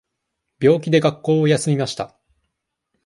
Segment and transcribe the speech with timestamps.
[0.59, 2.17] 病気で学校を休みました。